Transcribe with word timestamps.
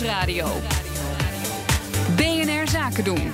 Nieuwsradio. 0.00 0.46
BNR 2.16 2.68
Zaken 2.68 3.04
doen. 3.04 3.32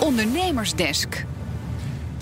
Ondernemersdesk. 0.00 1.24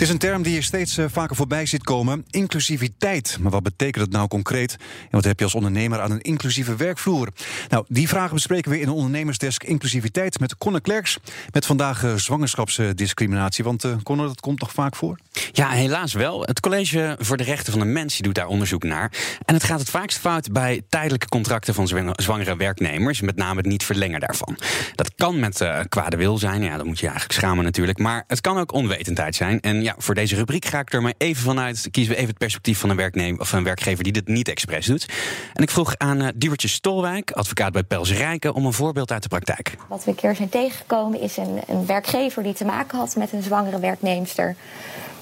Is 0.03 0.09
een 0.09 0.19
term 0.19 0.43
die 0.43 0.55
je 0.55 0.63
steeds 0.63 0.99
eh, 0.99 1.05
vaker 1.09 1.37
voorbij 1.37 1.67
ziet 1.67 1.85
komen: 1.85 2.25
inclusiviteit. 2.31 3.37
Maar 3.41 3.51
wat 3.51 3.63
betekent 3.63 4.05
het 4.05 4.13
nou 4.13 4.29
concreet? 4.29 4.77
En 4.79 5.09
wat 5.11 5.25
heb 5.25 5.39
je 5.39 5.45
als 5.45 5.55
ondernemer 5.55 6.01
aan 6.01 6.11
een 6.11 6.21
inclusieve 6.21 6.77
werkvloer? 6.77 7.29
Nou, 7.69 7.85
die 7.89 8.09
vragen 8.09 8.35
bespreken 8.35 8.71
we 8.71 8.81
in 8.81 8.87
de 8.87 8.93
ondernemersdesk 8.93 9.63
inclusiviteit 9.63 10.41
met 10.41 10.59
Conor 10.59 10.81
Klerks. 10.81 11.19
Met 11.53 11.67
vandaag 11.67 12.03
uh, 12.03 12.15
zwangerschapsdiscriminatie. 12.15 13.65
Want 13.65 13.85
uh, 13.85 13.97
Conor, 14.03 14.27
dat 14.27 14.41
komt 14.41 14.61
nog 14.61 14.73
vaak 14.73 14.97
voor? 14.97 15.19
Ja, 15.53 15.69
helaas 15.69 16.13
wel. 16.13 16.43
Het 16.43 16.61
College 16.61 17.17
voor 17.19 17.37
de 17.37 17.45
Rechten 17.45 17.73
van 17.73 17.81
de 17.81 17.87
Mens 17.87 18.19
doet 18.19 18.35
daar 18.35 18.47
onderzoek 18.47 18.83
naar. 18.83 19.13
En 19.45 19.55
het 19.55 19.65
gaat 19.65 19.81
het 19.81 19.91
vaakst 19.91 20.19
fout 20.19 20.53
bij 20.53 20.83
tijdelijke 20.89 21.29
contracten 21.29 21.75
van 21.75 21.89
zwangere 22.17 22.57
werknemers. 22.57 23.21
Met 23.21 23.37
name 23.37 23.57
het 23.57 23.67
niet 23.67 23.85
verlengen 23.85 24.21
daarvan. 24.21 24.59
Dat 24.95 25.15
kan 25.15 25.41
met 25.41 25.61
uh, 25.61 25.81
kwade 25.89 26.17
wil 26.17 26.39
zijn. 26.39 26.63
Ja, 26.63 26.77
dan 26.77 26.87
moet 26.87 26.99
je 26.99 27.07
eigenlijk 27.07 27.39
schamen 27.39 27.65
natuurlijk. 27.65 27.99
Maar 27.99 28.25
het 28.27 28.41
kan 28.41 28.59
ook 28.59 28.73
onwetendheid 28.73 29.35
zijn. 29.35 29.61
En 29.61 29.83
ja, 29.83 29.92
voor 29.99 30.15
deze 30.15 30.35
rubriek 30.35 30.65
ga 30.65 30.79
ik 30.79 30.93
er 30.93 31.03
maar 31.03 31.15
even 31.19 31.43
vanuit. 31.43 31.89
Kiezen 31.91 32.13
we 32.13 32.19
even 32.19 32.31
het 32.31 32.39
perspectief 32.39 32.79
van 32.79 32.91
een, 32.91 32.97
werknemer, 32.97 33.41
of 33.41 33.53
een 33.53 33.65
werkgever 33.65 34.05
die 34.05 34.13
dit 34.13 34.29
niet 34.29 34.49
expres 34.49 34.87
doet. 34.87 35.07
En 35.53 35.63
ik 35.63 35.71
vroeg 35.71 35.95
aan 35.99 36.23
uh, 36.23 36.29
Duwertje 36.35 36.69
Stolwijk, 36.69 37.31
advocaat 37.31 37.73
bij 37.73 37.83
Pels 37.83 38.13
Rijken, 38.13 38.55
om 38.55 38.67
een 38.67 38.73
voorbeeld 38.73 39.13
uit 39.13 39.23
de 39.23 39.29
praktijk. 39.29 39.75
Wat 39.89 40.05
we 40.05 40.11
een 40.11 40.17
keer 40.17 40.37
zijn 40.37 40.49
tegengekomen 40.49 41.21
is 41.21 41.37
een, 41.37 41.61
een 41.67 41.87
werkgever 41.87 42.43
die 42.43 42.55
te 42.55 42.65
maken 42.65 42.99
had 42.99 43.17
met 43.17 43.33
een 43.33 43.43
zwangere 43.43 43.79
werknemster 43.79 44.57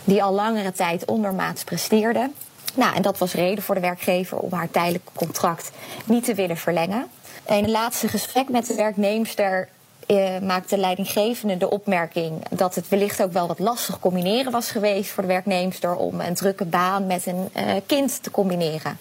die 0.04 0.22
al 0.22 0.32
langere 0.32 0.72
tijd 0.72 1.04
ondermaats 1.04 1.64
presteerde. 1.64 2.30
Nou, 2.74 2.94
en 2.94 3.02
dat 3.02 3.18
was 3.18 3.32
reden 3.32 3.64
voor 3.64 3.74
de 3.74 3.80
werkgever 3.80 4.38
om 4.38 4.52
haar 4.52 4.70
tijdelijke 4.70 5.10
contract 5.14 5.70
niet 6.04 6.24
te 6.24 6.34
willen 6.34 6.56
verlengen. 6.56 7.06
In 7.46 7.62
het 7.62 7.70
laatste 7.70 8.08
gesprek 8.08 8.48
met 8.48 8.66
de 8.66 8.74
werknemster 8.74 9.68
eh, 10.16 10.40
maakte 10.40 10.74
de 10.74 10.80
leidinggevende 10.80 11.56
de 11.56 11.70
opmerking 11.70 12.48
dat 12.48 12.74
het 12.74 12.88
wellicht 12.88 13.22
ook 13.22 13.32
wel 13.32 13.46
wat 13.46 13.58
lastig 13.58 13.98
combineren 13.98 14.52
was 14.52 14.70
geweest 14.70 15.10
voor 15.10 15.22
de 15.22 15.28
werknemster 15.28 15.94
om 15.94 16.20
een 16.20 16.34
drukke 16.34 16.64
baan 16.64 17.06
met 17.06 17.26
een 17.26 17.48
uh, 17.56 17.72
kind 17.86 18.22
te 18.22 18.30
combineren. 18.30 18.98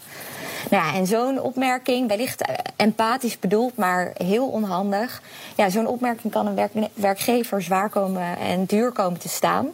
Nou 0.70 0.86
ja, 0.86 0.94
en 0.94 1.08
zo'n 1.08 1.42
opmerking, 1.42 2.08
wellicht 2.08 2.42
empathisch 2.76 3.40
bedoeld, 3.40 3.78
maar 3.78 4.12
heel 4.18 4.48
onhandig. 4.48 5.22
Ja, 5.56 5.70
zo'n 5.70 5.88
opmerking 5.88 6.34
kan 6.34 6.48
een 6.48 6.56
werk 6.56 6.72
werkgever 6.94 7.62
zwaar 7.62 7.90
komen 7.90 8.38
en 8.38 8.66
duur 8.66 8.92
komen 8.92 9.20
te 9.20 9.30
staan. 9.30 9.68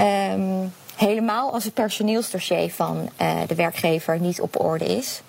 Um, 0.00 0.72
helemaal 0.96 1.52
als 1.52 1.64
het 1.64 1.74
personeelsdossier 1.74 2.72
van 2.72 3.08
de 3.46 3.54
werkgever 3.54 4.20
niet 4.20 4.40
op 4.40 4.60
orde 4.60 4.84
is. 4.84 5.22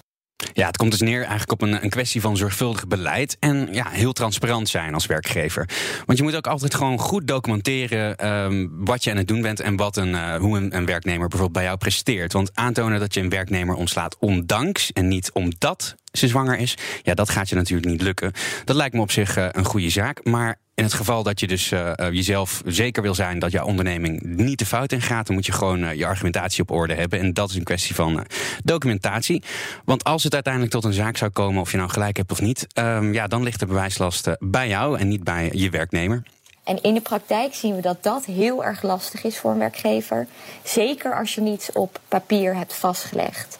Ja, 0.53 0.67
het 0.67 0.77
komt 0.77 0.91
dus 0.91 1.01
neer 1.01 1.19
eigenlijk 1.19 1.51
op 1.51 1.61
een, 1.61 1.83
een 1.83 1.89
kwestie 1.89 2.21
van 2.21 2.37
zorgvuldig 2.37 2.87
beleid 2.87 3.37
en 3.39 3.67
ja, 3.71 3.89
heel 3.89 4.13
transparant 4.13 4.69
zijn 4.69 4.93
als 4.93 5.05
werkgever. 5.05 5.69
Want 6.05 6.17
je 6.17 6.23
moet 6.23 6.35
ook 6.35 6.47
altijd 6.47 6.75
gewoon 6.75 6.99
goed 6.99 7.27
documenteren 7.27 8.27
um, 8.27 8.85
wat 8.85 9.03
je 9.03 9.11
aan 9.11 9.17
het 9.17 9.27
doen 9.27 9.41
bent 9.41 9.59
en 9.59 9.75
wat 9.75 9.97
een, 9.97 10.09
uh, 10.09 10.35
hoe 10.35 10.57
een, 10.57 10.85
werknemer 10.85 11.27
bijvoorbeeld 11.27 11.51
bij 11.51 11.63
jou 11.63 11.77
presteert. 11.77 12.33
Want 12.33 12.51
aantonen 12.53 12.99
dat 12.99 13.13
je 13.13 13.21
een 13.21 13.29
werknemer 13.29 13.75
ontslaat 13.75 14.17
ondanks 14.19 14.91
en 14.91 15.07
niet 15.07 15.31
omdat 15.31 15.95
ze 16.11 16.27
zwanger 16.27 16.57
is, 16.57 16.77
ja, 17.03 17.13
dat 17.13 17.29
gaat 17.29 17.49
je 17.49 17.55
natuurlijk 17.55 17.89
niet 17.89 18.01
lukken. 18.01 18.31
Dat 18.65 18.75
lijkt 18.75 18.95
me 18.95 19.01
op 19.01 19.11
zich 19.11 19.37
uh, 19.37 19.47
een 19.51 19.65
goede 19.65 19.89
zaak. 19.89 20.23
Maar 20.23 20.59
in 20.75 20.83
het 20.83 20.93
geval 20.93 21.23
dat 21.23 21.39
je 21.39 21.47
dus 21.47 21.71
uh, 21.71 21.91
jezelf 21.97 22.61
zeker 22.65 23.01
wil 23.01 23.15
zijn 23.15 23.39
dat 23.39 23.51
jouw 23.51 23.65
onderneming 23.65 24.21
niet 24.21 24.59
de 24.59 24.65
fout 24.65 24.91
in 24.91 25.01
gaat, 25.01 25.25
dan 25.25 25.35
moet 25.35 25.45
je 25.45 25.51
gewoon 25.51 25.83
uh, 25.83 25.93
je 25.93 26.05
argumentatie 26.05 26.61
op 26.61 26.71
orde 26.71 26.93
hebben. 26.93 27.19
En 27.19 27.33
dat 27.33 27.49
is 27.49 27.55
een 27.55 27.63
kwestie 27.63 27.95
van 27.95 28.25
documentatie. 28.63 29.43
Want 29.85 30.03
als 30.03 30.23
het 30.23 30.33
uiteindelijk 30.33 30.73
tot 30.73 30.83
een 30.83 30.93
zaak 30.93 31.17
zou 31.17 31.31
komen, 31.31 31.61
of 31.61 31.71
je 31.71 31.77
nou 31.77 31.89
gelijk 31.89 32.17
hebt 32.17 32.31
of 32.31 32.41
niet, 32.41 32.67
um, 32.73 33.13
ja, 33.13 33.27
dan 33.27 33.43
ligt 33.43 33.59
de 33.59 33.65
bewijslast 33.65 34.29
bij 34.39 34.67
jou 34.67 34.99
en 34.99 35.07
niet 35.07 35.23
bij 35.23 35.49
je 35.53 35.69
werknemer. 35.69 36.23
En 36.63 36.81
in 36.81 36.93
de 36.93 37.01
praktijk 37.01 37.53
zien 37.53 37.75
we 37.75 37.81
dat 37.81 38.03
dat 38.03 38.25
heel 38.25 38.63
erg 38.63 38.81
lastig 38.81 39.23
is 39.23 39.37
voor 39.37 39.51
een 39.51 39.57
werkgever. 39.57 40.27
Zeker 40.63 41.15
als 41.15 41.35
je 41.35 41.41
niets 41.41 41.71
op 41.71 41.99
papier 42.07 42.55
hebt 42.55 42.73
vastgelegd. 42.73 43.57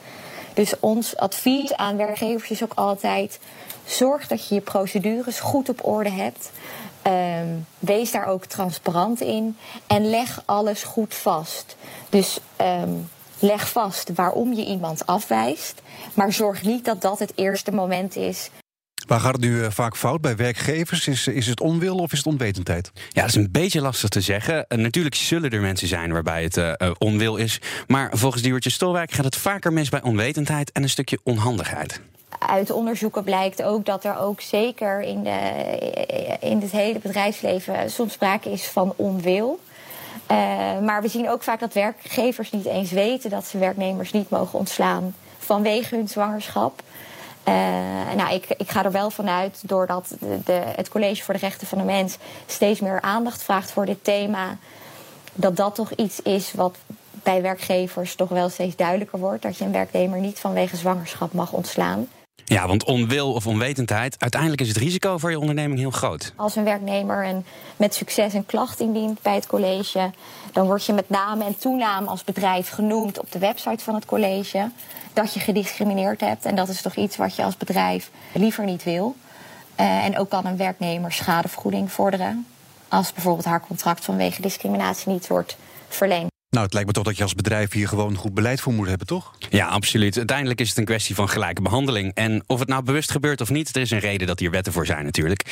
Dus 0.56 0.80
ons 0.80 1.18
advies 1.18 1.74
aan 1.74 1.98
werkgevers 1.98 2.50
is 2.50 2.64
ook 2.64 2.74
altijd: 2.76 3.40
zorg 3.86 4.28
dat 4.28 4.48
je 4.48 4.56
je 4.56 4.62
procedures 4.62 5.40
goed 5.40 5.70
op 5.70 5.86
orde 5.86 6.12
hebt. 6.12 6.52
Um, 7.08 7.66
wees 7.80 8.12
daar 8.12 8.28
ook 8.28 8.46
transparant 8.46 9.22
in 9.22 9.58
en 9.88 10.10
leg 10.10 10.42
alles 10.46 10.84
goed 10.84 11.14
vast. 11.14 11.76
Dus 12.10 12.40
um, 12.62 13.10
leg 13.40 13.70
vast 13.70 14.14
waarom 14.16 14.54
je 14.54 14.66
iemand 14.66 15.06
afwijst, 15.06 15.82
maar 16.14 16.34
zorg 16.34 16.64
niet 16.64 16.86
dat 16.86 17.02
dat 17.02 17.20
het 17.20 17.32
eerste 17.36 17.72
moment 17.72 18.16
is 18.16 18.50
Waar 19.08 19.20
gaat 19.20 19.34
het 19.34 19.42
nu 19.42 19.58
uh, 19.58 19.68
vaak 19.70 19.98
fout 19.98 20.22
bij 20.22 20.36
werkgevers? 20.36 21.08
Is, 21.08 21.28
is 21.28 21.48
het 21.48 21.62
onwil 21.62 21.98
of 21.98 22.12
is 22.12 22.18
het 22.18 22.28
onwetendheid? 22.28 22.92
Ja, 23.10 23.22
dat 23.22 23.30
is 23.30 23.36
een 23.36 23.52
beetje 23.52 23.82
lastig 23.82 24.10
te 24.10 24.22
zeggen. 24.22 24.66
Uh, 24.70 24.78
natuurlijk 24.78 25.16
zullen 25.16 25.50
er 25.50 25.62
mensen 25.62 25.88
zijn 25.88 26.12
waarbij 26.12 26.44
het 26.44 26.58
uh, 26.58 26.74
onwil 26.98 27.36
is. 27.36 27.62
Maar 27.88 28.10
volgens 28.14 28.42
Diewertje 28.42 28.70
Stolwijk 28.70 29.12
gaat 29.12 29.26
het 29.26 29.36
vaker 29.36 29.74
mis 29.74 29.90
bij 29.90 30.02
onwetendheid 30.02 30.72
en 30.72 30.84
een 30.84 30.90
stukje 30.90 31.20
onhandigheid 31.24 32.02
uit 32.40 32.72
onderzoeken 32.72 33.24
blijkt 33.24 33.64
ook 33.64 33.86
dat 33.86 34.04
er 34.04 34.18
ook 34.18 34.42
zeker 34.42 35.02
in, 35.02 35.24
de, 35.24 35.40
in 36.40 36.62
het 36.62 36.72
hele 36.72 37.00
bedrijfsleven 37.00 37.92
soms 37.92 38.14
sprake 38.14 38.52
is 38.52 38.66
van 38.66 38.94
onwil. 38.96 39.60
Uh, 40.32 40.38
maar 40.80 41.02
we 41.02 41.08
zien 41.08 41.30
ook 41.30 41.44
vaak 41.44 41.60
dat 41.60 41.74
werkgevers 41.74 42.52
niet 42.52 42.66
eens 42.66 42.92
weten 42.92 43.30
dat 43.30 43.46
ze 43.46 43.58
werknemers 43.58 44.12
niet 44.12 44.30
mogen 44.30 44.60
ontslaan 44.60 45.16
vanwege 45.38 45.96
hun 45.96 46.08
zwangerschap. 46.08 46.82
Uh, 47.48 47.54
nou, 48.16 48.34
ik, 48.34 48.46
ik, 48.58 48.70
ga 48.70 48.84
er 48.84 48.92
wel 48.92 49.10
vanuit, 49.10 49.62
doordat 49.66 50.16
de, 50.20 50.40
de, 50.46 50.62
het 50.76 50.90
College 50.90 51.24
voor 51.24 51.34
de 51.34 51.40
Rechten 51.40 51.68
van 51.68 51.78
de 51.78 51.84
Mens 51.84 52.18
steeds 52.46 52.80
meer 52.80 53.02
aandacht 53.02 53.44
vraagt 53.44 53.72
voor 53.72 53.86
dit 53.86 54.04
thema, 54.04 54.58
dat 55.34 55.56
dat 55.56 55.76
toch 55.76 55.92
iets 55.92 56.22
is 56.22 56.54
wat 56.54 56.78
bij 57.12 57.42
werkgevers 57.42 58.16
toch 58.16 58.30
wel 58.30 58.50
steeds 58.50 58.76
duidelijker 58.76 59.20
wordt. 59.20 59.42
Dat 59.42 59.58
je 59.58 59.66
een 59.66 59.72
werknemer 59.72 60.20
niet 60.20 60.40
vanwege 60.40 60.76
zwangerschap 60.76 61.34
mag 61.34 61.52
ontslaan. 61.52 62.08
Ja, 62.48 62.68
want 62.68 62.84
onwil 62.84 63.34
of 63.34 63.48
onwetendheid, 63.48 64.16
uiteindelijk 64.20 64.62
is 64.62 64.68
het 64.68 64.78
risico 64.78 65.18
voor 65.18 65.30
je 65.30 65.40
onderneming 65.40 65.80
heel 65.80 65.92
groot. 65.92 66.34
Als 66.36 66.56
een 66.56 66.64
werknemer 66.64 67.26
een, 67.26 67.46
met 67.78 67.96
succes 67.96 68.34
een 68.34 68.46
klacht 68.46 68.80
indient 68.80 69.22
bij 69.22 69.36
het 69.36 69.48
college, 69.48 70.12
dan 70.54 70.66
word 70.66 70.86
je 70.86 70.94
met 70.94 71.10
naam 71.10 71.42
en 71.42 71.58
toenaam 71.58 72.08
als 72.08 72.24
bedrijf 72.24 72.70
genoemd 72.70 73.20
op 73.20 73.32
de 73.32 73.40
website 73.40 73.84
van 73.84 73.96
het 73.96 74.06
college 74.06 74.70
dat 75.14 75.34
je 75.34 75.40
gediscrimineerd 75.40 76.22
hebt. 76.22 76.46
En 76.46 76.56
dat 76.56 76.70
is 76.70 76.82
toch 76.82 76.96
iets 76.96 77.18
wat 77.18 77.36
je 77.36 77.44
als 77.44 77.58
bedrijf 77.58 78.10
liever 78.34 78.66
niet 78.66 78.84
wil. 78.84 79.16
Uh, 79.80 80.06
en 80.06 80.18
ook 80.18 80.30
kan 80.30 80.46
een 80.46 80.58
werknemer 80.58 81.12
schadevergoeding 81.12 81.92
vorderen 81.92 82.46
als 82.88 83.14
bijvoorbeeld 83.14 83.46
haar 83.46 83.62
contract 83.68 84.06
vanwege 84.06 84.42
discriminatie 84.42 85.12
niet 85.12 85.28
wordt 85.28 85.58
verlengd. 85.88 86.35
Nou, 86.56 86.68
het 86.68 86.76
lijkt 86.76 86.90
me 86.90 86.96
toch 86.96 87.06
dat 87.06 87.18
je 87.18 87.24
als 87.24 87.36
bedrijf 87.36 87.72
hier 87.72 87.88
gewoon 87.88 88.16
goed 88.16 88.34
beleid 88.34 88.62
voor 88.62 88.74
moet 88.74 88.88
hebben, 88.88 89.08
toch? 89.08 89.34
Ja, 89.50 89.68
absoluut. 89.68 90.18
Uiteindelijk 90.18 90.62
is 90.62 90.70
het 90.70 90.78
een 90.78 90.86
kwestie 90.86 91.16
van 91.16 91.30
gelijke 91.30 91.62
behandeling. 91.62 92.12
En 92.14 92.44
of 92.48 92.60
het 92.60 92.68
nou 92.68 92.84
bewust 92.84 93.12
gebeurt 93.12 93.42
of 93.42 93.50
niet, 93.50 93.76
er 93.76 93.82
is 93.82 93.92
een 93.92 94.00
reden 94.00 94.28
dat 94.28 94.40
hier 94.40 94.52
wetten 94.52 94.74
voor 94.74 94.86
zijn 94.86 95.06
natuurlijk. 95.06 95.44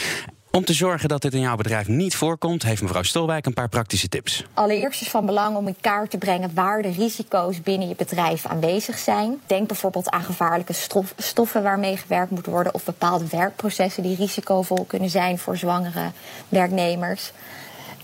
Om 0.51 0.65
te 0.65 0.73
zorgen 0.73 1.09
dat 1.09 1.21
dit 1.21 1.33
in 1.33 1.39
jouw 1.39 1.55
bedrijf 1.55 1.87
niet 1.87 2.15
voorkomt, 2.15 2.63
heeft 2.63 2.81
mevrouw 2.81 3.03
Stolwijk 3.03 3.45
een 3.45 3.53
paar 3.53 3.69
praktische 3.69 4.09
tips. 4.09 4.45
Allereerst 4.53 5.01
is 5.01 5.09
van 5.09 5.25
belang 5.25 5.55
om 5.55 5.67
in 5.67 5.75
kaart 5.81 6.09
te 6.09 6.17
brengen 6.17 6.51
waar 6.53 6.81
de 6.81 6.91
risico's 6.91 7.61
binnen 7.61 7.87
je 7.87 7.95
bedrijf 7.95 8.45
aanwezig 8.45 8.97
zijn. 8.97 9.41
Denk 9.47 9.67
bijvoorbeeld 9.67 10.09
aan 10.09 10.23
gevaarlijke 10.23 10.73
stof, 10.73 11.13
stoffen 11.17 11.63
waarmee 11.63 11.97
gewerkt 11.97 12.31
moet 12.31 12.45
worden 12.45 12.73
of 12.73 12.83
bepaalde 12.83 13.25
werkprocessen 13.31 14.03
die 14.03 14.15
risicovol 14.15 14.85
kunnen 14.87 15.09
zijn 15.09 15.37
voor 15.37 15.57
zwangere 15.57 16.11
werknemers. 16.49 17.31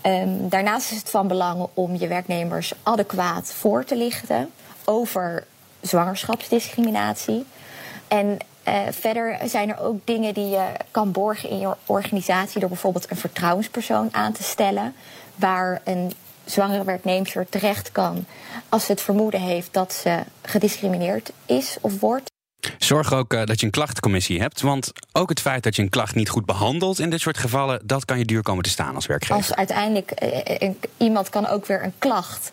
Um, 0.05 0.49
daarnaast 0.49 0.91
is 0.91 0.97
het 0.97 1.09
van 1.09 1.27
belang 1.27 1.67
om 1.73 1.95
je 1.95 2.07
werknemers 2.07 2.73
adequaat 2.83 3.53
voor 3.53 3.83
te 3.83 3.95
lichten 3.95 4.51
over 4.85 5.45
zwangerschapsdiscriminatie. 5.81 7.45
En 8.07 8.37
uh, 8.67 8.79
verder 8.89 9.39
zijn 9.45 9.69
er 9.69 9.79
ook 9.79 9.99
dingen 10.03 10.33
die 10.33 10.49
je 10.49 10.65
kan 10.91 11.11
borgen 11.11 11.49
in 11.49 11.59
je 11.59 11.75
organisatie 11.85 12.59
door 12.59 12.69
bijvoorbeeld 12.69 13.11
een 13.11 13.17
vertrouwenspersoon 13.17 14.09
aan 14.11 14.31
te 14.31 14.43
stellen, 14.43 14.95
waar 15.35 15.81
een 15.83 16.13
zwangere 16.45 16.83
werknemer 16.83 17.49
terecht 17.49 17.91
kan 17.91 18.25
als 18.69 18.85
ze 18.85 18.91
het 18.91 19.01
vermoeden 19.01 19.41
heeft 19.41 19.73
dat 19.73 19.93
ze 19.93 20.19
gediscrimineerd 20.41 21.31
is 21.45 21.77
of 21.81 21.99
wordt. 21.99 22.28
Zorg 22.77 23.13
ook 23.13 23.33
uh, 23.33 23.43
dat 23.43 23.59
je 23.59 23.65
een 23.65 23.71
klachtencommissie 23.71 24.41
hebt. 24.41 24.61
Want 24.61 24.91
ook 25.11 25.29
het 25.29 25.39
feit 25.39 25.63
dat 25.63 25.75
je 25.75 25.81
een 25.81 25.89
klacht 25.89 26.15
niet 26.15 26.29
goed 26.29 26.45
behandelt 26.45 26.99
in 26.99 27.09
dit 27.09 27.21
soort 27.21 27.37
gevallen, 27.37 27.81
dat 27.83 28.05
kan 28.05 28.17
je 28.17 28.25
duur 28.25 28.41
komen 28.41 28.63
te 28.63 28.69
staan 28.69 28.95
als 28.95 29.05
werkgever. 29.05 29.35
Als 29.35 29.53
uiteindelijk 29.55 30.23
uh, 30.61 30.69
iemand 30.97 31.29
kan 31.29 31.47
ook 31.47 31.65
weer 31.65 31.83
een 31.83 31.93
klacht 31.97 32.51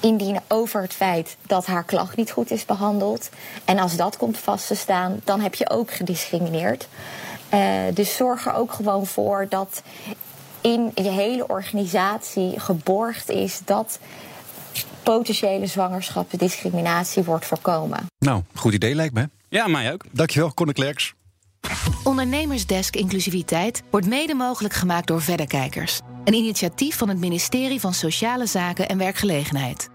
indienen 0.00 0.42
over 0.48 0.82
het 0.82 0.92
feit 0.92 1.36
dat 1.42 1.66
haar 1.66 1.84
klacht 1.84 2.16
niet 2.16 2.30
goed 2.30 2.50
is 2.50 2.64
behandeld. 2.64 3.30
En 3.64 3.78
als 3.78 3.96
dat 3.96 4.16
komt 4.16 4.38
vast 4.38 4.66
te 4.66 4.74
staan, 4.74 5.20
dan 5.24 5.40
heb 5.40 5.54
je 5.54 5.70
ook 5.70 5.90
gediscrimineerd. 5.92 6.88
Dus 7.92 8.16
zorg 8.16 8.46
er 8.46 8.54
ook 8.54 8.72
gewoon 8.72 9.06
voor 9.06 9.46
dat 9.48 9.82
in 10.60 10.90
je 10.94 11.10
hele 11.10 11.48
organisatie 11.48 12.60
geborgd 12.60 13.30
is 13.30 13.60
dat 13.64 13.98
potentiële 15.12 15.66
zwangerschapsdiscriminatie 15.66 17.22
wordt 17.22 17.46
voorkomen. 17.46 18.06
Nou, 18.18 18.42
goed 18.54 18.74
idee 18.74 18.94
lijkt 18.94 19.14
me. 19.14 19.28
Ja, 19.48 19.66
mij 19.66 19.92
ook. 19.92 20.04
Dankjewel, 20.10 20.54
Conor 20.54 20.74
Klerks. 20.74 21.14
Ondernemersdesk 22.04 22.96
Inclusiviteit 22.96 23.82
wordt 23.90 24.06
mede 24.06 24.34
mogelijk 24.34 24.74
gemaakt 24.74 25.06
door 25.06 25.22
Verderkijkers. 25.22 26.00
Een 26.24 26.34
initiatief 26.34 26.96
van 26.96 27.08
het 27.08 27.18
ministerie 27.18 27.80
van 27.80 27.94
Sociale 27.94 28.46
Zaken 28.46 28.88
en 28.88 28.98
Werkgelegenheid. 28.98 29.88